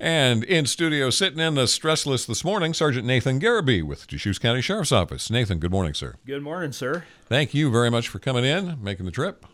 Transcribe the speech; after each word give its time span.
And 0.00 0.44
in 0.44 0.64
studio, 0.64 1.10
sitting 1.10 1.40
in 1.40 1.56
the 1.56 1.68
stress 1.68 2.06
list 2.06 2.26
this 2.26 2.42
morning, 2.42 2.72
Sergeant 2.72 3.06
Nathan 3.06 3.38
Garibay 3.38 3.82
with 3.82 4.06
Deschutes 4.06 4.38
County 4.38 4.62
Sheriff's 4.62 4.92
Office. 4.92 5.28
Nathan, 5.28 5.58
good 5.58 5.70
morning, 5.70 5.92
sir. 5.92 6.14
Good 6.24 6.42
morning, 6.42 6.72
sir. 6.72 7.04
Thank 7.26 7.52
you 7.52 7.70
very 7.70 7.90
much 7.90 8.08
for 8.08 8.18
coming 8.18 8.46
in, 8.46 8.82
making 8.82 9.04
the 9.04 9.12
trip. 9.12 9.44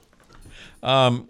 Um, 0.84 1.28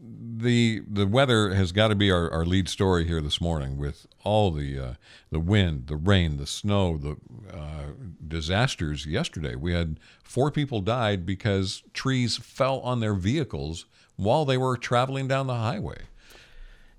the 0.00 0.82
the 0.88 1.06
weather 1.06 1.52
has 1.52 1.72
got 1.72 1.88
to 1.88 1.94
be 1.94 2.10
our, 2.10 2.30
our 2.30 2.46
lead 2.46 2.70
story 2.70 3.06
here 3.06 3.20
this 3.20 3.38
morning 3.38 3.76
with 3.76 4.06
all 4.24 4.50
the 4.50 4.78
uh, 4.78 4.94
the 5.30 5.40
wind, 5.40 5.88
the 5.88 5.96
rain, 5.96 6.38
the 6.38 6.46
snow, 6.46 6.96
the 6.96 7.16
uh, 7.54 7.92
disasters 8.26 9.04
yesterday. 9.04 9.56
We 9.56 9.74
had 9.74 10.00
four 10.22 10.50
people 10.50 10.80
died 10.80 11.26
because 11.26 11.82
trees 11.92 12.38
fell 12.38 12.80
on 12.80 13.00
their 13.00 13.14
vehicles 13.14 13.84
while 14.16 14.46
they 14.46 14.56
were 14.56 14.78
traveling 14.78 15.28
down 15.28 15.48
the 15.48 15.54
highway. 15.54 15.98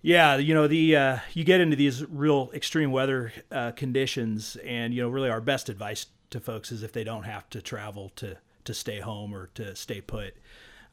Yeah, 0.05 0.35
you 0.35 0.53
know 0.53 0.67
the 0.67 0.95
uh, 0.95 1.17
you 1.33 1.43
get 1.43 1.61
into 1.61 1.75
these 1.75 2.05
real 2.05 2.51
extreme 2.53 2.91
weather 2.91 3.33
uh, 3.51 3.71
conditions, 3.71 4.55
and 4.57 4.93
you 4.93 5.01
know 5.01 5.09
really 5.09 5.31
our 5.31 5.41
best 5.41 5.67
advice 5.67 6.05
to 6.29 6.39
folks 6.39 6.71
is 6.71 6.83
if 6.83 6.91
they 6.91 7.03
don't 7.03 7.23
have 7.23 7.49
to 7.49 7.59
travel 7.59 8.11
to 8.17 8.37
to 8.65 8.73
stay 8.75 8.99
home 8.99 9.33
or 9.33 9.47
to 9.55 9.75
stay 9.75 10.01
put. 10.01 10.35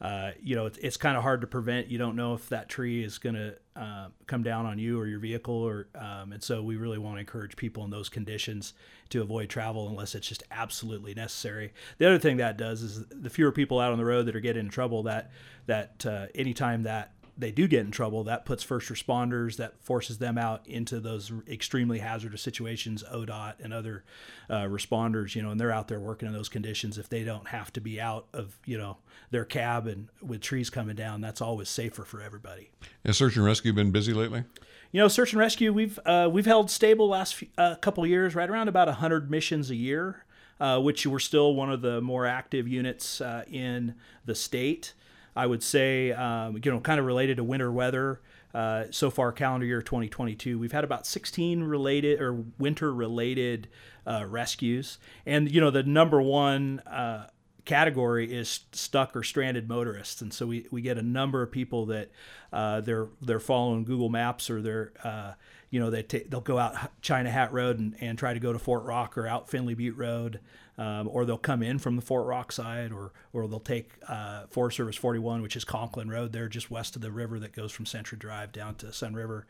Uh, 0.01 0.31
you 0.41 0.55
know, 0.55 0.65
it's, 0.65 0.79
it's 0.79 0.97
kind 0.97 1.15
of 1.15 1.21
hard 1.21 1.41
to 1.41 1.47
prevent. 1.47 1.89
You 1.89 1.99
don't 1.99 2.15
know 2.15 2.33
if 2.33 2.49
that 2.49 2.69
tree 2.69 3.03
is 3.03 3.19
going 3.19 3.35
to 3.35 3.55
uh, 3.75 4.07
come 4.25 4.41
down 4.41 4.65
on 4.65 4.79
you 4.79 4.99
or 4.99 5.05
your 5.05 5.19
vehicle, 5.19 5.61
or 5.61 5.89
um, 5.93 6.33
and 6.33 6.41
so 6.41 6.63
we 6.63 6.75
really 6.75 6.97
want 6.97 7.17
to 7.17 7.19
encourage 7.19 7.55
people 7.55 7.85
in 7.85 7.91
those 7.91 8.09
conditions 8.09 8.73
to 9.09 9.21
avoid 9.21 9.47
travel 9.47 9.87
unless 9.89 10.15
it's 10.15 10.27
just 10.27 10.41
absolutely 10.49 11.13
necessary. 11.13 11.71
The 11.99 12.07
other 12.07 12.17
thing 12.17 12.37
that 12.37 12.57
does 12.57 12.81
is 12.81 13.05
the 13.09 13.29
fewer 13.29 13.51
people 13.51 13.79
out 13.79 13.91
on 13.91 13.99
the 13.99 14.05
road 14.05 14.25
that 14.25 14.35
are 14.35 14.39
getting 14.39 14.65
in 14.65 14.71
trouble. 14.71 15.03
That 15.03 15.29
that 15.67 16.03
uh, 16.03 16.25
anytime 16.33 16.81
that 16.83 17.12
they 17.37 17.51
do 17.51 17.67
get 17.67 17.81
in 17.81 17.91
trouble, 17.91 18.23
that 18.25 18.45
puts 18.45 18.63
first 18.63 18.89
responders, 18.89 19.57
that 19.57 19.81
forces 19.81 20.19
them 20.19 20.37
out 20.37 20.67
into 20.67 20.99
those 20.99 21.31
extremely 21.47 21.99
hazardous 21.99 22.41
situations, 22.41 23.03
ODOT 23.11 23.55
and 23.59 23.73
other 23.73 24.03
uh, 24.49 24.63
responders, 24.63 25.35
you 25.35 25.41
know, 25.41 25.49
and 25.49 25.59
they're 25.59 25.71
out 25.71 25.87
there 25.87 25.99
working 25.99 26.27
in 26.27 26.33
those 26.33 26.49
conditions. 26.49 26.97
If 26.97 27.09
they 27.09 27.23
don't 27.23 27.47
have 27.47 27.73
to 27.73 27.81
be 27.81 27.99
out 27.99 28.27
of, 28.33 28.59
you 28.65 28.77
know, 28.77 28.97
their 29.31 29.45
cab 29.45 29.87
and 29.87 30.09
with 30.21 30.41
trees 30.41 30.69
coming 30.69 30.95
down, 30.95 31.21
that's 31.21 31.41
always 31.41 31.69
safer 31.69 32.03
for 32.03 32.21
everybody. 32.21 32.69
Has 33.05 33.17
search 33.17 33.35
and 33.35 33.45
rescue 33.45 33.73
been 33.73 33.91
busy 33.91 34.13
lately? 34.13 34.43
You 34.91 34.99
know, 35.01 35.07
search 35.07 35.33
and 35.33 35.39
rescue, 35.39 35.73
we've 35.73 35.99
uh, 36.05 36.29
we've 36.31 36.45
held 36.45 36.69
stable 36.69 37.09
last 37.09 37.33
few, 37.33 37.47
uh, 37.57 37.75
couple 37.75 38.05
years, 38.05 38.35
right 38.35 38.49
around 38.49 38.67
about 38.67 38.87
100 38.87 39.31
missions 39.31 39.71
a 39.71 39.75
year, 39.75 40.23
uh, 40.59 40.79
which 40.79 41.07
we're 41.07 41.17
still 41.17 41.55
one 41.55 41.71
of 41.71 41.81
the 41.81 41.99
more 41.99 42.27
active 42.27 42.67
units 42.67 43.19
uh, 43.19 43.43
in 43.49 43.95
the 44.25 44.35
state. 44.35 44.93
I 45.35 45.45
would 45.45 45.63
say, 45.63 46.11
um, 46.11 46.59
you 46.63 46.71
know, 46.71 46.79
kind 46.79 46.99
of 46.99 47.05
related 47.05 47.37
to 47.37 47.43
winter 47.43 47.71
weather. 47.71 48.21
Uh, 48.53 48.85
so 48.91 49.09
far, 49.09 49.31
calendar 49.31 49.65
year 49.65 49.81
2022, 49.81 50.59
we've 50.59 50.71
had 50.71 50.83
about 50.83 51.07
16 51.07 51.63
related 51.63 52.21
or 52.21 52.43
winter 52.59 52.93
related 52.93 53.67
uh, 54.05 54.25
rescues, 54.27 54.99
and 55.25 55.49
you 55.49 55.59
know 55.59 55.71
the 55.71 55.81
number 55.81 56.21
one 56.21 56.79
uh, 56.81 57.27
category 57.65 58.31
is 58.33 58.61
stuck 58.71 59.15
or 59.15 59.23
stranded 59.23 59.67
motorists, 59.67 60.21
and 60.21 60.33
so 60.33 60.45
we, 60.45 60.67
we 60.71 60.81
get 60.81 60.97
a 60.97 61.03
number 61.03 61.41
of 61.41 61.51
people 61.51 61.85
that 61.87 62.09
uh, 62.51 62.81
they're 62.81 63.07
they're 63.21 63.39
following 63.39 63.83
Google 63.83 64.09
Maps 64.09 64.49
or 64.49 64.61
they're 64.61 64.93
uh, 65.03 65.33
you 65.69 65.79
know 65.79 65.89
they 65.89 66.03
t- 66.03 66.25
they'll 66.29 66.41
go 66.41 66.57
out 66.57 66.75
China 67.01 67.29
Hat 67.29 67.53
Road 67.53 67.79
and, 67.79 67.95
and 67.99 68.17
try 68.17 68.33
to 68.33 68.39
go 68.39 68.53
to 68.53 68.59
Fort 68.59 68.83
Rock 68.83 69.17
or 69.17 69.27
out 69.27 69.49
Finley 69.49 69.73
Butte 69.73 69.97
Road 69.97 70.39
um, 70.77 71.07
or 71.11 71.25
they'll 71.25 71.37
come 71.37 71.61
in 71.61 71.77
from 71.79 71.95
the 71.95 72.01
Fort 72.01 72.25
Rock 72.25 72.51
side, 72.51 72.91
or 72.91 73.11
or 73.31 73.47
they'll 73.47 73.59
take 73.59 73.91
uh, 74.07 74.45
Forest 74.49 74.77
Service 74.77 74.95
41, 74.95 75.41
which 75.41 75.55
is 75.55 75.63
Conklin 75.63 76.09
Road, 76.09 76.33
there 76.33 76.47
just 76.47 76.71
west 76.71 76.95
of 76.95 77.01
the 77.01 77.11
river 77.11 77.39
that 77.39 77.53
goes 77.53 77.71
from 77.71 77.85
Century 77.85 78.17
Drive 78.17 78.51
down 78.51 78.75
to 78.75 78.87
Sunriver, 78.87 79.43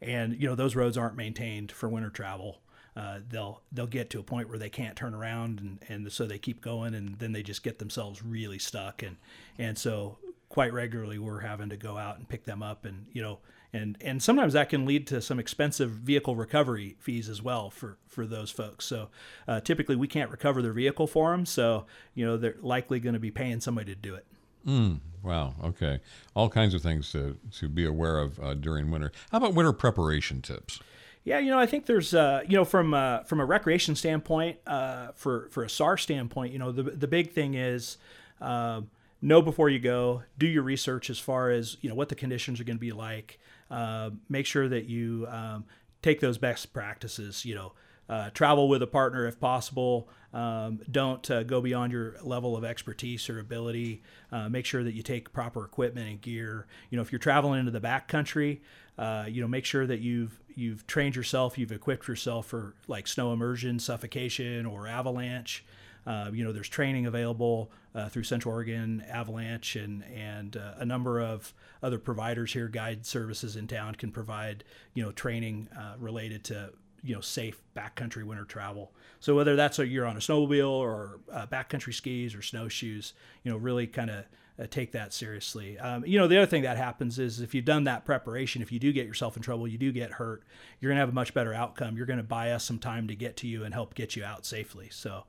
and 0.00 0.40
you 0.40 0.48
know 0.48 0.54
those 0.54 0.74
roads 0.74 0.98
aren't 0.98 1.16
maintained 1.16 1.70
for 1.70 1.88
winter 1.88 2.10
travel. 2.10 2.58
Uh, 2.96 3.18
they'll 3.28 3.62
they'll 3.72 3.86
get 3.86 4.10
to 4.10 4.20
a 4.20 4.22
point 4.22 4.48
where 4.48 4.58
they 4.58 4.70
can't 4.70 4.96
turn 4.96 5.14
around, 5.14 5.60
and, 5.60 5.78
and 5.88 6.12
so 6.12 6.26
they 6.26 6.38
keep 6.38 6.60
going, 6.60 6.94
and 6.94 7.18
then 7.18 7.32
they 7.32 7.42
just 7.42 7.62
get 7.62 7.78
themselves 7.78 8.22
really 8.22 8.58
stuck, 8.58 9.02
and 9.02 9.16
and 9.58 9.76
so 9.76 10.18
quite 10.48 10.72
regularly 10.72 11.18
we're 11.18 11.40
having 11.40 11.68
to 11.68 11.76
go 11.76 11.98
out 11.98 12.18
and 12.18 12.28
pick 12.28 12.44
them 12.44 12.62
up, 12.62 12.84
and 12.84 13.06
you 13.12 13.22
know 13.22 13.38
and 13.74 13.98
and 14.00 14.22
sometimes 14.22 14.52
that 14.52 14.68
can 14.68 14.86
lead 14.86 15.06
to 15.08 15.20
some 15.20 15.38
expensive 15.40 15.90
vehicle 15.90 16.36
recovery 16.36 16.96
fees 17.00 17.28
as 17.28 17.42
well 17.42 17.68
for 17.70 17.98
for 18.06 18.24
those 18.24 18.50
folks. 18.50 18.86
So 18.86 19.08
uh, 19.48 19.60
typically 19.60 19.96
we 19.96 20.06
can't 20.06 20.30
recover 20.30 20.62
their 20.62 20.72
vehicle 20.72 21.06
for 21.06 21.32
them, 21.32 21.44
so 21.44 21.84
you 22.14 22.24
know 22.24 22.36
they're 22.36 22.56
likely 22.60 23.00
going 23.00 23.14
to 23.14 23.20
be 23.20 23.32
paying 23.32 23.60
somebody 23.60 23.92
to 23.92 24.00
do 24.00 24.14
it. 24.14 24.24
Mm, 24.64 25.00
wow. 25.22 25.54
Okay. 25.62 26.00
All 26.34 26.48
kinds 26.48 26.72
of 26.72 26.82
things 26.82 27.10
to 27.12 27.36
to 27.58 27.68
be 27.68 27.84
aware 27.84 28.18
of 28.18 28.38
uh, 28.38 28.54
during 28.54 28.90
winter. 28.90 29.10
How 29.32 29.38
about 29.38 29.54
winter 29.54 29.72
preparation 29.72 30.40
tips? 30.40 30.78
Yeah, 31.24 31.38
you 31.38 31.50
know, 31.50 31.58
I 31.58 31.64
think 31.64 31.86
there's, 31.86 32.12
uh, 32.12 32.42
you 32.46 32.54
know, 32.54 32.66
from 32.66 32.92
uh, 32.92 33.20
from 33.20 33.40
a 33.40 33.46
recreation 33.46 33.96
standpoint, 33.96 34.58
uh, 34.66 35.08
for 35.14 35.48
for 35.50 35.64
a 35.64 35.70
SAR 35.70 35.96
standpoint, 35.96 36.52
you 36.52 36.58
know, 36.58 36.70
the 36.70 36.82
the 36.82 37.08
big 37.08 37.32
thing 37.32 37.54
is 37.54 37.96
uh, 38.42 38.82
know 39.22 39.40
before 39.40 39.70
you 39.70 39.78
go, 39.78 40.22
do 40.38 40.46
your 40.46 40.62
research 40.62 41.08
as 41.08 41.18
far 41.18 41.50
as 41.50 41.78
you 41.80 41.88
know 41.88 41.94
what 41.94 42.10
the 42.10 42.14
conditions 42.14 42.60
are 42.60 42.64
going 42.64 42.76
to 42.76 42.80
be 42.80 42.92
like. 42.92 43.38
Uh, 43.70 44.10
make 44.28 44.44
sure 44.44 44.68
that 44.68 44.84
you 44.84 45.26
um, 45.30 45.64
take 46.02 46.20
those 46.20 46.36
best 46.36 46.74
practices. 46.74 47.46
You 47.46 47.54
know, 47.54 47.72
uh, 48.06 48.28
travel 48.30 48.68
with 48.68 48.82
a 48.82 48.86
partner 48.86 49.26
if 49.26 49.40
possible. 49.40 50.10
Um, 50.34 50.80
don't 50.90 51.30
uh, 51.30 51.44
go 51.44 51.62
beyond 51.62 51.92
your 51.92 52.16
level 52.22 52.54
of 52.54 52.64
expertise 52.64 53.30
or 53.30 53.38
ability. 53.38 54.02
Make 54.50 54.66
sure 54.66 54.82
that 54.84 54.92
you 54.92 55.02
take 55.02 55.32
proper 55.32 55.64
equipment 55.64 56.08
and 56.08 56.20
gear. 56.20 56.66
You 56.90 56.96
know, 56.96 57.02
if 57.02 57.12
you're 57.12 57.20
traveling 57.20 57.60
into 57.60 57.70
the 57.70 57.80
backcountry, 57.80 58.60
uh, 58.98 59.24
you 59.28 59.40
know, 59.40 59.48
make 59.48 59.64
sure 59.64 59.86
that 59.86 60.00
you've 60.00 60.38
you've 60.54 60.86
trained 60.86 61.16
yourself, 61.16 61.58
you've 61.58 61.72
equipped 61.72 62.08
yourself 62.08 62.46
for 62.46 62.74
like 62.88 63.06
snow 63.06 63.32
immersion, 63.32 63.78
suffocation, 63.78 64.66
or 64.66 64.86
avalanche. 64.86 65.64
Uh, 66.06 66.30
you 66.32 66.44
know, 66.44 66.52
there's 66.52 66.68
training 66.68 67.06
available 67.06 67.70
uh, 67.94 68.08
through 68.08 68.24
Central 68.24 68.52
Oregon 68.52 69.02
Avalanche 69.08 69.76
and 69.76 70.04
and 70.04 70.56
uh, 70.56 70.74
a 70.76 70.84
number 70.84 71.20
of 71.20 71.54
other 71.82 71.98
providers 71.98 72.52
here, 72.52 72.68
guide 72.68 73.06
services 73.06 73.56
in 73.56 73.66
town 73.66 73.94
can 73.94 74.10
provide 74.10 74.64
you 74.94 75.02
know 75.02 75.12
training 75.12 75.68
uh, 75.78 75.94
related 75.98 76.44
to 76.44 76.72
you 77.02 77.14
know 77.14 77.20
safe 77.20 77.60
backcountry 77.76 78.24
winter 78.24 78.44
travel. 78.44 78.92
So 79.20 79.34
whether 79.34 79.56
that's 79.56 79.78
a 79.78 79.86
you're 79.86 80.06
on 80.06 80.16
a 80.16 80.20
snowmobile 80.20 80.68
or 80.68 81.20
uh, 81.32 81.46
backcountry 81.46 81.94
skis 81.94 82.34
or 82.34 82.42
snowshoes, 82.42 83.12
you 83.42 83.50
know, 83.50 83.56
really 83.56 83.86
kind 83.86 84.10
of 84.10 84.24
uh, 84.58 84.66
take 84.70 84.92
that 84.92 85.12
seriously. 85.12 85.78
Um, 85.78 86.04
you 86.06 86.18
know, 86.18 86.28
the 86.28 86.36
other 86.36 86.46
thing 86.46 86.62
that 86.62 86.76
happens 86.76 87.18
is 87.18 87.40
if 87.40 87.54
you've 87.54 87.64
done 87.64 87.84
that 87.84 88.04
preparation, 88.04 88.62
if 88.62 88.70
you 88.70 88.78
do 88.78 88.92
get 88.92 89.06
yourself 89.06 89.36
in 89.36 89.42
trouble, 89.42 89.66
you 89.66 89.78
do 89.78 89.90
get 89.90 90.12
hurt, 90.12 90.44
you're 90.80 90.90
going 90.90 90.96
to 90.96 91.00
have 91.00 91.08
a 91.08 91.12
much 91.12 91.34
better 91.34 91.52
outcome. 91.52 91.96
You're 91.96 92.06
going 92.06 92.18
to 92.18 92.22
buy 92.22 92.52
us 92.52 92.64
some 92.64 92.78
time 92.78 93.08
to 93.08 93.16
get 93.16 93.36
to 93.38 93.48
you 93.48 93.64
and 93.64 93.74
help 93.74 93.94
get 93.94 94.14
you 94.14 94.24
out 94.24 94.46
safely. 94.46 94.88
So, 94.90 95.24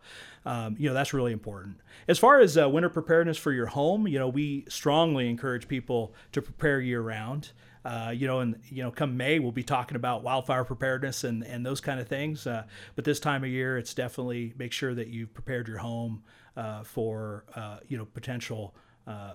um, 0.46 0.76
you 0.78 0.88
know, 0.88 0.94
that's 0.94 1.14
really 1.14 1.32
important. 1.32 1.78
As 2.08 2.20
far 2.20 2.40
as 2.40 2.58
uh, 2.58 2.70
winter 2.70 2.90
preparedness 2.90 3.38
for 3.38 3.52
your 3.52 3.68
home, 3.68 4.08
you 4.08 4.20
know, 4.20 4.30
we 4.30 4.66
strongly 4.70 5.28
encourage 5.30 5.68
people 5.68 6.14
to 6.34 6.42
prepare 6.42 6.80
year 6.80 7.02
round. 7.02 7.52
Uh, 7.84 8.10
you 8.10 8.26
know, 8.26 8.40
and 8.40 8.60
you 8.70 8.82
know, 8.82 8.90
come 8.90 9.16
May, 9.16 9.38
we'll 9.38 9.52
be 9.52 9.64
talking 9.64 9.96
about 9.96 10.24
wildfire 10.24 10.64
preparedness 10.64 11.24
and, 11.24 11.44
and 11.44 11.64
those 11.64 11.80
kind 11.80 12.00
of 12.00 12.08
things. 12.08 12.48
Uh, 12.48 12.64
but 12.96 13.06
this 13.06 13.20
time 13.20 13.44
of 13.44 13.50
year, 13.52 13.78
it's 13.78 13.94
definitely 13.94 14.54
make 14.58 14.72
sure 14.72 14.96
that 14.96 15.10
you've 15.10 15.32
prepared 15.36 15.68
your 15.68 15.78
home 15.78 16.24
uh, 16.58 16.84
for 16.84 17.46
uh, 17.56 17.78
you 17.88 17.96
know 17.96 18.06
potential 18.06 18.74
uh, 19.08 19.34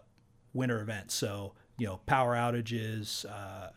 winter 0.53 0.81
events. 0.81 1.15
So 1.15 1.55
you 1.79 1.87
know, 1.87 2.01
power 2.07 2.35
outages, 2.35 3.25
uh, 3.25 3.71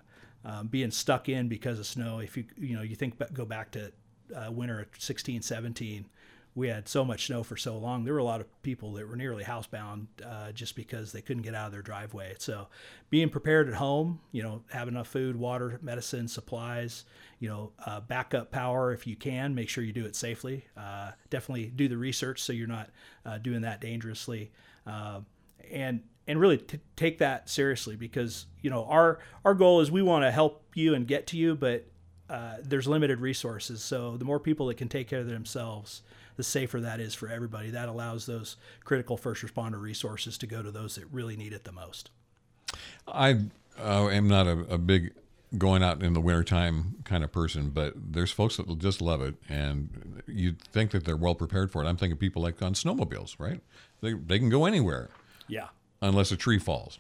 um, 0.46 0.68
being 0.68 0.92
stuck 0.92 1.30
in 1.30 1.48
because 1.48 1.80
of 1.80 1.86
snow. 1.86 2.20
If 2.20 2.36
you 2.36 2.46
you 2.58 2.76
know 2.76 2.82
you 2.82 2.96
think 2.96 3.16
go 3.34 3.46
back 3.46 3.72
to 3.72 3.92
uh, 4.36 4.52
winter 4.52 4.82
of 4.82 4.88
16, 4.98 5.42
17, 5.42 6.06
we 6.56 6.68
had 6.68 6.88
so 6.88 7.04
much 7.04 7.28
snow 7.28 7.44
for 7.44 7.58
so 7.58 7.78
long. 7.78 8.04
There 8.04 8.14
were 8.14 8.20
a 8.20 8.24
lot 8.24 8.42
of 8.42 8.62
people 8.62 8.94
that 8.94 9.08
were 9.08 9.16
nearly 9.16 9.44
housebound 9.44 10.08
uh, 10.24 10.52
just 10.52 10.76
because 10.76 11.12
they 11.12 11.22
couldn't 11.22 11.44
get 11.44 11.56
out 11.56 11.68
of 11.68 11.72
their 11.72 11.82
driveway. 11.82 12.36
So, 12.40 12.68
being 13.10 13.30
prepared 13.30 13.70
at 13.70 13.76
home, 13.76 14.20
you 14.32 14.44
know, 14.44 14.64
have 14.72 14.88
enough 14.88 15.08
food, 15.08 15.36
water, 15.36 15.80
medicine, 15.82 16.28
supplies, 16.28 17.06
you 17.40 17.50
know, 17.50 17.72
uh, 17.86 18.02
backup 18.02 18.52
power 18.52 18.92
if 18.94 19.08
you 19.08 19.16
can. 19.16 19.56
Make 19.56 19.70
sure 19.70 19.84
you 19.84 19.94
do 19.94 20.06
it 20.06 20.16
safely. 20.16 20.66
Uh, 20.78 21.12
definitely 21.30 21.68
do 21.68 21.88
the 21.88 21.98
research 21.98 22.42
so 22.42 22.54
you're 22.54 22.68
not 22.68 22.90
uh, 23.26 23.38
doing 23.38 23.62
that 23.62 23.82
dangerously. 23.82 24.52
Uh, 24.86 25.22
and 25.72 26.02
and 26.28 26.40
really 26.40 26.58
t- 26.58 26.80
take 26.96 27.18
that 27.20 27.50
seriously 27.50 27.96
because 27.96 28.46
you 28.62 28.70
know 28.70 28.86
our 28.86 29.20
our 29.44 29.54
goal 29.54 29.82
is 29.82 29.92
we 29.92 30.02
want 30.02 30.24
to 30.24 30.32
help 30.32 30.64
you 30.74 30.94
and 30.94 31.08
get 31.08 31.28
to 31.28 31.38
you, 31.38 31.56
but 31.56 31.86
uh, 32.30 32.56
there's 32.64 32.88
limited 32.88 33.20
resources. 33.20 33.84
So 33.84 34.18
the 34.18 34.26
more 34.26 34.40
people 34.40 34.68
that 34.68 34.78
can 34.78 34.90
take 34.90 35.08
care 35.08 35.20
of 35.20 35.28
themselves, 35.28 36.02
the 36.36 36.44
safer 36.44 36.80
that 36.82 37.00
is 37.00 37.14
for 37.14 37.30
everybody. 37.30 37.70
That 37.70 37.90
allows 37.90 38.26
those 38.26 38.58
critical 38.84 39.18
first 39.18 39.44
responder 39.44 39.80
resources 39.82 40.38
to 40.40 40.48
go 40.48 40.64
to 40.64 40.72
those 40.72 40.96
that 40.96 41.06
really 41.12 41.36
need 41.36 41.54
it 41.54 41.64
the 41.64 41.72
most. 41.72 42.10
I 43.08 43.42
uh, 43.80 44.08
am 44.08 44.28
not 44.28 44.48
a, 44.48 44.60
a, 44.62 44.78
big 44.78 45.14
going 45.58 45.84
out 45.84 46.02
in 46.02 46.14
the 46.14 46.22
wintertime 46.22 46.96
kind 47.04 47.24
of 47.24 47.32
person, 47.32 47.70
but 47.70 47.94
there's 47.96 48.32
folks 48.32 48.58
that 48.58 48.68
will 48.68 48.76
just 48.76 49.02
love 49.02 49.22
it, 49.22 49.36
and 49.48 50.24
you 50.26 50.56
think 50.72 50.92
that 50.92 51.06
they're 51.06 51.18
well 51.18 51.36
prepared 51.36 51.72
for 51.72 51.84
it. 51.84 51.88
I'm 51.88 51.98
thinking 51.98 52.18
people 52.18 52.42
like 52.42 52.62
on 52.62 52.74
snowmobiles, 52.74 53.36
right? 53.38 53.62
They, 54.02 54.14
they 54.14 54.40
can 54.40 54.50
go 54.50 54.66
anywhere. 54.66 55.10
Yeah. 55.48 55.68
Unless 56.02 56.32
a 56.32 56.36
tree 56.36 56.60
falls. 56.60 57.00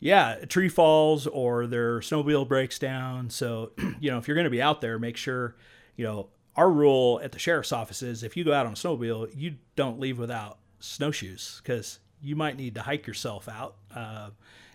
yeah, 0.00 0.36
a 0.36 0.46
tree 0.46 0.68
falls 0.68 1.26
or 1.26 1.66
their 1.66 2.00
snowmobile 2.00 2.48
breaks 2.48 2.78
down. 2.78 3.30
So, 3.30 3.72
you 4.00 4.10
know, 4.10 4.18
if 4.18 4.28
you're 4.28 4.34
going 4.34 4.44
to 4.44 4.50
be 4.50 4.62
out 4.62 4.80
there, 4.80 4.98
make 4.98 5.16
sure, 5.16 5.56
you 5.96 6.04
know, 6.04 6.28
our 6.56 6.70
rule 6.70 7.20
at 7.22 7.32
the 7.32 7.38
sheriff's 7.38 7.72
office 7.72 8.02
is 8.02 8.22
if 8.22 8.36
you 8.36 8.44
go 8.44 8.52
out 8.52 8.66
on 8.66 8.72
a 8.72 8.74
snowmobile, 8.74 9.30
you 9.36 9.56
don't 9.76 10.00
leave 10.00 10.18
without 10.18 10.58
snowshoes 10.80 11.60
because 11.62 11.98
you 12.20 12.34
might 12.36 12.56
need 12.56 12.74
to 12.74 12.82
hike 12.82 13.06
yourself 13.06 13.48
out. 13.48 13.76
Uh, 13.94 14.30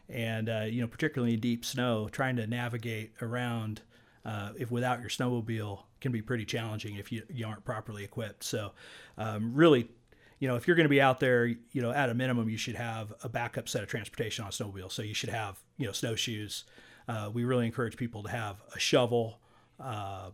and, 0.09 0.49
uh, 0.49 0.65
you 0.69 0.81
know, 0.81 0.87
particularly 0.87 1.33
in 1.33 1.39
deep 1.39 1.65
snow, 1.65 2.07
trying 2.09 2.35
to 2.35 2.45
navigate 2.47 3.13
around 3.21 3.81
uh, 4.25 4.51
if 4.57 4.71
without 4.71 4.99
your 5.01 5.09
snowmobile 5.09 5.79
can 5.99 6.11
be 6.11 6.21
pretty 6.21 6.45
challenging 6.45 6.95
if 6.95 7.11
you, 7.11 7.23
you 7.29 7.45
aren't 7.45 7.65
properly 7.65 8.03
equipped. 8.03 8.43
So, 8.43 8.71
um, 9.17 9.53
really 9.53 9.89
you 10.39 10.47
know, 10.47 10.55
if 10.55 10.67
you're 10.67 10.75
going 10.75 10.85
to 10.85 10.89
be 10.89 11.01
out 11.01 11.19
there, 11.19 11.45
you 11.45 11.81
know, 11.81 11.91
at 11.91 12.09
a 12.09 12.13
minimum, 12.13 12.49
you 12.49 12.57
should 12.57 12.75
have 12.75 13.13
a 13.23 13.29
backup 13.29 13.69
set 13.69 13.83
of 13.83 13.89
transportation 13.89 14.43
on 14.43 14.49
a 14.49 14.51
snowmobile. 14.51 14.91
So 14.91 15.01
you 15.01 15.13
should 15.13 15.29
have, 15.29 15.59
you 15.77 15.85
know, 15.85 15.93
snowshoes. 15.93 16.65
Uh, 17.07 17.29
we 17.33 17.43
really 17.43 17.65
encourage 17.65 17.97
people 17.97 18.23
to 18.23 18.29
have 18.29 18.61
a 18.75 18.79
shovel, 18.79 19.39
uh, 19.79 20.29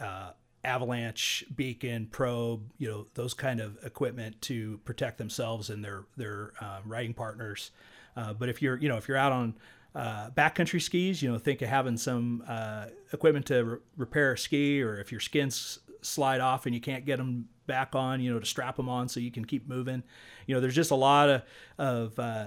uh, 0.00 0.30
avalanche 0.64 1.44
beacon, 1.54 2.06
probe, 2.06 2.72
you 2.78 2.88
know, 2.88 3.06
those 3.14 3.34
kind 3.34 3.60
of 3.60 3.78
equipment 3.84 4.40
to 4.42 4.78
protect 4.84 5.18
themselves 5.18 5.70
and 5.70 5.84
their 5.84 6.04
their 6.16 6.52
uh, 6.60 6.80
riding 6.84 7.14
partners. 7.14 7.70
Uh, 8.16 8.32
but 8.32 8.48
if 8.48 8.60
you're, 8.60 8.76
you 8.76 8.88
know, 8.88 8.96
if 8.96 9.06
you're 9.06 9.16
out 9.16 9.32
on 9.32 9.54
uh, 9.94 10.30
backcountry 10.30 10.82
skis, 10.82 11.22
you 11.22 11.30
know, 11.30 11.38
think 11.38 11.62
of 11.62 11.68
having 11.68 11.96
some 11.96 12.42
equipment 13.12 13.46
to 13.46 13.64
re- 13.64 13.78
repair 13.96 14.32
a 14.32 14.38
ski, 14.38 14.82
or 14.82 14.98
if 14.98 15.12
your 15.12 15.20
skins 15.20 15.78
slide 16.02 16.40
off 16.40 16.66
and 16.66 16.74
you 16.74 16.80
can't 16.80 17.04
get 17.04 17.18
them 17.18 17.48
back 17.68 17.94
on, 17.94 18.20
you 18.20 18.32
know, 18.32 18.40
to 18.40 18.46
strap 18.46 18.76
them 18.76 18.88
on 18.88 19.08
so 19.08 19.20
you 19.20 19.30
can 19.30 19.44
keep 19.44 19.68
moving. 19.68 20.02
You 20.46 20.56
know, 20.56 20.60
there's 20.60 20.74
just 20.74 20.90
a 20.90 20.96
lot 20.96 21.28
of, 21.28 21.42
of 21.78 22.18
uh, 22.18 22.46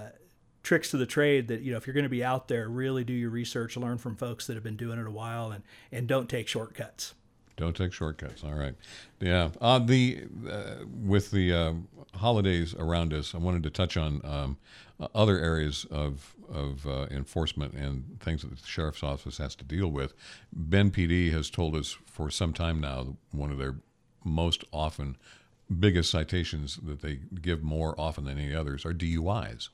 tricks 0.62 0.90
to 0.90 0.98
the 0.98 1.06
trade 1.06 1.48
that, 1.48 1.62
you 1.62 1.72
know, 1.72 1.78
if 1.78 1.86
you're 1.86 1.94
going 1.94 2.04
to 2.04 2.10
be 2.10 2.22
out 2.22 2.48
there, 2.48 2.68
really 2.68 3.04
do 3.04 3.14
your 3.14 3.30
research, 3.30 3.78
learn 3.78 3.96
from 3.96 4.16
folks 4.16 4.46
that 4.46 4.54
have 4.54 4.62
been 4.62 4.76
doing 4.76 4.98
it 4.98 5.06
a 5.06 5.10
while 5.10 5.50
and, 5.50 5.64
and 5.90 6.06
don't 6.06 6.28
take 6.28 6.46
shortcuts. 6.46 7.14
Don't 7.56 7.76
take 7.76 7.92
shortcuts. 7.92 8.44
All 8.44 8.54
right. 8.54 8.74
Yeah. 9.20 9.50
Uh, 9.60 9.78
the 9.78 10.24
uh, 10.50 10.84
with 10.86 11.30
the 11.30 11.52
uh, 11.52 11.72
holidays 12.14 12.74
around 12.74 13.12
us, 13.12 13.34
I 13.34 13.38
wanted 13.38 13.62
to 13.64 13.70
touch 13.70 13.96
on 13.96 14.20
um, 14.24 14.58
other 15.14 15.38
areas 15.38 15.86
of 15.90 16.34
of 16.50 16.86
uh, 16.86 17.06
enforcement 17.10 17.74
and 17.74 18.20
things 18.20 18.42
that 18.42 18.50
the 18.50 18.66
sheriff's 18.66 19.02
office 19.02 19.38
has 19.38 19.54
to 19.56 19.64
deal 19.64 19.88
with. 19.88 20.14
Bend 20.52 20.92
PD 20.92 21.32
has 21.32 21.50
told 21.50 21.74
us 21.76 21.96
for 22.06 22.30
some 22.30 22.52
time 22.52 22.80
now 22.80 23.16
one 23.30 23.50
of 23.50 23.58
their 23.58 23.76
most 24.24 24.64
often 24.72 25.16
biggest 25.78 26.10
citations 26.10 26.78
that 26.82 27.00
they 27.00 27.20
give 27.40 27.62
more 27.62 27.98
often 27.98 28.24
than 28.24 28.38
any 28.38 28.54
others 28.54 28.84
are 28.84 28.92
DUIs. 28.92 29.68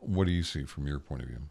What 0.00 0.26
do 0.26 0.32
you 0.32 0.42
see 0.42 0.64
from 0.64 0.86
your 0.86 0.98
point 0.98 1.22
of 1.22 1.28
view? 1.28 1.42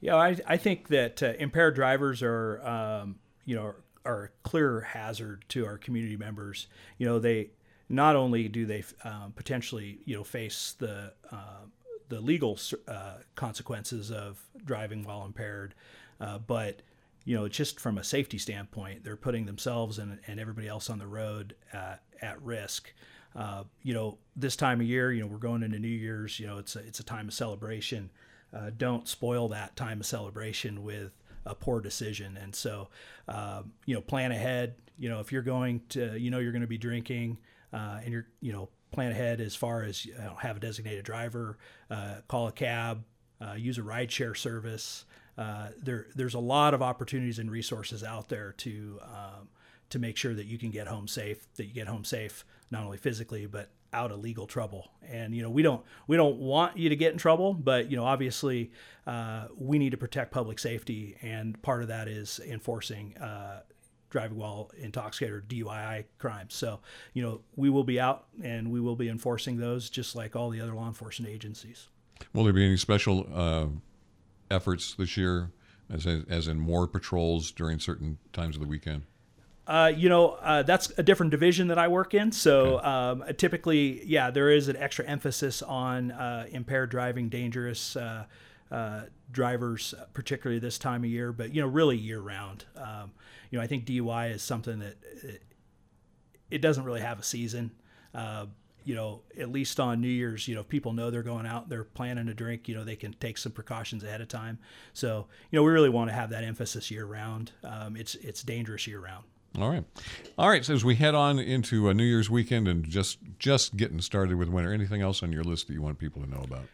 Yeah, 0.00 0.16
I, 0.16 0.36
I 0.46 0.56
think 0.56 0.88
that 0.88 1.22
uh, 1.22 1.32
impaired 1.38 1.74
drivers 1.74 2.22
are, 2.22 2.60
um, 2.66 3.16
you 3.44 3.56
know, 3.56 3.74
are 4.04 4.24
a 4.24 4.28
clear 4.42 4.80
hazard 4.80 5.44
to 5.48 5.66
our 5.66 5.76
community 5.76 6.16
members. 6.16 6.68
You 6.98 7.06
know, 7.06 7.18
they 7.18 7.50
not 7.88 8.16
only 8.16 8.48
do 8.48 8.66
they 8.66 8.84
um, 9.02 9.32
potentially, 9.34 9.98
you 10.04 10.16
know, 10.16 10.24
face 10.24 10.74
the 10.78 11.12
uh, 11.32 11.64
the 12.08 12.20
legal 12.20 12.58
uh, 12.86 13.14
consequences 13.34 14.10
of 14.10 14.40
driving 14.64 15.02
while 15.02 15.24
impaired, 15.26 15.74
uh, 16.20 16.38
but 16.38 16.80
you 17.28 17.36
know, 17.36 17.46
just 17.46 17.78
from 17.78 17.98
a 17.98 18.04
safety 18.04 18.38
standpoint, 18.38 19.04
they're 19.04 19.14
putting 19.14 19.44
themselves 19.44 19.98
and, 19.98 20.18
and 20.26 20.40
everybody 20.40 20.66
else 20.66 20.88
on 20.88 20.98
the 20.98 21.06
road 21.06 21.54
uh, 21.74 21.96
at 22.22 22.40
risk. 22.40 22.90
Uh, 23.36 23.64
you 23.82 23.92
know, 23.92 24.16
this 24.34 24.56
time 24.56 24.80
of 24.80 24.86
year, 24.86 25.12
you 25.12 25.20
know, 25.20 25.26
we're 25.26 25.36
going 25.36 25.62
into 25.62 25.78
New 25.78 25.88
Year's. 25.88 26.40
You 26.40 26.46
know, 26.46 26.56
it's 26.56 26.74
a, 26.74 26.78
it's 26.78 27.00
a 27.00 27.04
time 27.04 27.28
of 27.28 27.34
celebration. 27.34 28.08
Uh, 28.56 28.70
don't 28.74 29.06
spoil 29.06 29.46
that 29.48 29.76
time 29.76 30.00
of 30.00 30.06
celebration 30.06 30.82
with 30.82 31.12
a 31.44 31.54
poor 31.54 31.82
decision. 31.82 32.38
And 32.38 32.54
so, 32.54 32.88
um, 33.28 33.72
you 33.84 33.94
know, 33.94 34.00
plan 34.00 34.32
ahead. 34.32 34.76
You 34.98 35.10
know, 35.10 35.20
if 35.20 35.30
you're 35.30 35.42
going 35.42 35.82
to, 35.90 36.18
you 36.18 36.30
know, 36.30 36.38
you're 36.38 36.52
going 36.52 36.62
to 36.62 36.66
be 36.66 36.78
drinking, 36.78 37.36
uh, 37.74 38.00
and 38.02 38.10
you're, 38.10 38.26
you 38.40 38.54
know, 38.54 38.70
plan 38.90 39.12
ahead 39.12 39.42
as 39.42 39.54
far 39.54 39.82
as 39.82 40.06
you 40.06 40.14
know, 40.14 40.34
have 40.40 40.56
a 40.56 40.60
designated 40.60 41.04
driver, 41.04 41.58
uh, 41.90 42.22
call 42.26 42.48
a 42.48 42.52
cab, 42.52 43.04
uh, 43.46 43.52
use 43.52 43.76
a 43.76 43.82
rideshare 43.82 44.34
service 44.34 45.04
uh, 45.38 45.68
there 45.80 46.06
there's 46.16 46.34
a 46.34 46.40
lot 46.40 46.74
of 46.74 46.82
opportunities 46.82 47.38
and 47.38 47.50
resources 47.50 48.02
out 48.02 48.28
there 48.28 48.52
to 48.58 48.98
um, 49.04 49.48
to 49.90 49.98
make 49.98 50.16
sure 50.16 50.34
that 50.34 50.46
you 50.46 50.58
can 50.58 50.70
get 50.70 50.88
home 50.88 51.06
safe, 51.08 51.46
that 51.54 51.66
you 51.66 51.72
get 51.72 51.86
home 51.86 52.04
safe 52.04 52.44
not 52.70 52.84
only 52.84 52.98
physically 52.98 53.46
but 53.46 53.70
out 53.92 54.10
of 54.10 54.18
legal 54.18 54.46
trouble. 54.46 54.90
And 55.08 55.34
you 55.34 55.42
know 55.42 55.50
we 55.50 55.62
don't 55.62 55.82
we 56.08 56.16
don't 56.16 56.38
want 56.38 56.76
you 56.76 56.88
to 56.88 56.96
get 56.96 57.12
in 57.12 57.18
trouble, 57.18 57.54
but 57.54 57.88
you 57.88 57.96
know 57.96 58.04
obviously 58.04 58.72
uh, 59.06 59.46
we 59.56 59.78
need 59.78 59.90
to 59.90 59.96
protect 59.96 60.32
public 60.32 60.58
safety, 60.58 61.16
and 61.22 61.60
part 61.62 61.82
of 61.82 61.88
that 61.88 62.08
is 62.08 62.40
enforcing. 62.46 63.16
Uh, 63.16 63.60
driving 64.10 64.38
while 64.38 64.70
intoxicated 64.78 65.34
or 65.34 65.42
DUI 65.42 66.02
crimes. 66.16 66.54
So, 66.54 66.80
you 67.12 67.22
know, 67.22 67.42
we 67.56 67.68
will 67.68 67.84
be 67.84 68.00
out 68.00 68.24
and 68.42 68.70
we 68.70 68.80
will 68.80 68.96
be 68.96 69.06
enforcing 69.06 69.58
those 69.58 69.90
just 69.90 70.16
like 70.16 70.34
all 70.34 70.48
the 70.48 70.62
other 70.62 70.72
law 70.72 70.86
enforcement 70.86 71.30
agencies. 71.30 71.88
Will 72.32 72.44
there 72.44 72.54
be 72.54 72.64
any 72.64 72.78
special 72.78 73.28
uh, 73.30 73.66
efforts 74.50 74.94
this 74.94 75.16
year, 75.16 75.50
as, 75.92 76.06
as 76.06 76.48
in 76.48 76.58
more 76.58 76.86
patrols 76.86 77.50
during 77.50 77.78
certain 77.78 78.18
times 78.32 78.56
of 78.56 78.62
the 78.62 78.68
weekend? 78.68 79.02
Uh, 79.66 79.92
you 79.94 80.08
know, 80.08 80.30
uh, 80.40 80.62
that's 80.62 80.90
a 80.96 81.02
different 81.02 81.30
division 81.30 81.68
that 81.68 81.78
I 81.78 81.88
work 81.88 82.14
in. 82.14 82.32
So 82.32 82.78
okay. 82.78 82.86
um, 82.86 83.24
typically, 83.36 84.02
yeah, 84.06 84.30
there 84.30 84.50
is 84.50 84.68
an 84.68 84.76
extra 84.76 85.04
emphasis 85.04 85.60
on 85.60 86.10
uh, 86.10 86.46
impaired 86.50 86.90
driving, 86.90 87.28
dangerous 87.28 87.94
uh, 87.94 88.24
uh, 88.70 89.02
drivers, 89.30 89.94
particularly 90.14 90.58
this 90.58 90.78
time 90.78 91.04
of 91.04 91.10
year, 91.10 91.32
but, 91.32 91.54
you 91.54 91.60
know, 91.60 91.68
really 91.68 91.98
year 91.98 92.20
round. 92.20 92.64
Um, 92.76 93.12
you 93.50 93.58
know, 93.58 93.62
I 93.62 93.66
think 93.66 93.84
DUI 93.84 94.34
is 94.34 94.42
something 94.42 94.78
that 94.78 94.96
it, 95.22 95.42
it 96.50 96.58
doesn't 96.62 96.84
really 96.84 97.02
have 97.02 97.20
a 97.20 97.22
season. 97.22 97.70
Uh, 98.78 98.82
you 98.84 98.94
know, 98.94 99.20
at 99.38 99.50
least 99.50 99.80
on 99.80 100.00
New 100.00 100.08
Year's, 100.08 100.48
you 100.48 100.54
know, 100.54 100.62
if 100.62 100.68
people 100.68 100.92
know 100.92 101.10
they're 101.10 101.22
going 101.22 101.46
out, 101.46 101.68
they're 101.68 101.84
planning 101.84 102.26
to 102.26 102.34
drink, 102.34 102.68
you 102.68 102.74
know, 102.74 102.84
they 102.84 102.96
can 102.96 103.12
take 103.14 103.38
some 103.38 103.52
precautions 103.52 104.02
ahead 104.02 104.20
of 104.20 104.28
time. 104.28 104.58
So, 104.92 105.26
you 105.50 105.58
know, 105.58 105.62
we 105.62 105.70
really 105.70 105.88
want 105.88 106.10
to 106.10 106.14
have 106.14 106.30
that 106.30 106.44
emphasis 106.44 106.90
year 106.90 107.04
round. 107.04 107.52
Um, 107.64 107.96
it's 107.96 108.14
it's 108.16 108.42
dangerous 108.42 108.86
year 108.86 109.00
round. 109.00 109.24
All 109.58 109.70
right, 109.70 109.84
all 110.36 110.48
right. 110.48 110.64
So 110.64 110.74
as 110.74 110.84
we 110.84 110.96
head 110.96 111.14
on 111.14 111.38
into 111.38 111.88
a 111.88 111.94
New 111.94 112.04
Year's 112.04 112.30
weekend 112.30 112.68
and 112.68 112.84
just 112.84 113.18
just 113.38 113.76
getting 113.76 114.00
started 114.00 114.36
with 114.36 114.48
winter, 114.48 114.72
anything 114.72 115.02
else 115.02 115.22
on 115.22 115.32
your 115.32 115.42
list 115.42 115.66
that 115.66 115.72
you 115.72 115.82
want 115.82 115.98
people 115.98 116.22
to 116.22 116.30
know 116.30 116.42
about? 116.44 116.64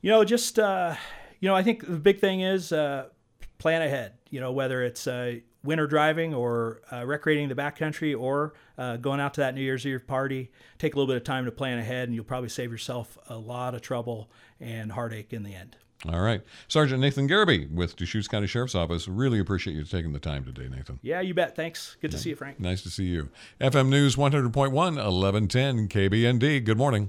You 0.00 0.10
know, 0.10 0.24
just 0.24 0.58
uh, 0.58 0.94
you 1.40 1.48
know, 1.48 1.56
I 1.56 1.62
think 1.62 1.86
the 1.86 1.98
big 1.98 2.20
thing 2.20 2.40
is 2.40 2.72
uh, 2.72 3.08
plan 3.64 3.80
ahead. 3.80 4.12
You 4.28 4.40
know, 4.40 4.52
whether 4.52 4.82
it's 4.82 5.06
uh, 5.06 5.36
winter 5.62 5.86
driving 5.86 6.34
or 6.34 6.82
uh, 6.92 7.06
recreating 7.06 7.48
the 7.48 7.54
backcountry 7.54 8.14
or 8.14 8.52
uh, 8.76 8.98
going 8.98 9.20
out 9.20 9.32
to 9.34 9.40
that 9.40 9.54
New 9.54 9.62
Year's 9.62 9.86
Eve 9.86 10.06
party, 10.06 10.50
take 10.78 10.94
a 10.94 10.98
little 10.98 11.06
bit 11.06 11.16
of 11.16 11.24
time 11.24 11.46
to 11.46 11.50
plan 11.50 11.78
ahead, 11.78 12.06
and 12.06 12.14
you'll 12.14 12.26
probably 12.26 12.50
save 12.50 12.70
yourself 12.70 13.16
a 13.30 13.38
lot 13.38 13.74
of 13.74 13.80
trouble 13.80 14.30
and 14.60 14.92
heartache 14.92 15.32
in 15.32 15.44
the 15.44 15.54
end. 15.54 15.76
All 16.06 16.20
right. 16.20 16.42
Sergeant 16.68 17.00
Nathan 17.00 17.26
Garibay 17.26 17.72
with 17.72 17.96
Deschutes 17.96 18.28
County 18.28 18.46
Sheriff's 18.46 18.74
Office. 18.74 19.08
Really 19.08 19.38
appreciate 19.38 19.74
you 19.74 19.84
taking 19.84 20.12
the 20.12 20.18
time 20.18 20.44
today, 20.44 20.68
Nathan. 20.68 20.98
Yeah, 21.00 21.22
you 21.22 21.32
bet. 21.32 21.56
Thanks. 21.56 21.96
Good 22.02 22.10
to 22.10 22.18
yeah. 22.18 22.22
see 22.22 22.30
you, 22.30 22.36
Frank. 22.36 22.60
Nice 22.60 22.82
to 22.82 22.90
see 22.90 23.04
you. 23.04 23.30
FM 23.62 23.88
News 23.88 24.14
100.1, 24.14 24.72
1110 24.72 25.88
KBND. 25.88 26.62
Good 26.62 26.76
morning. 26.76 27.08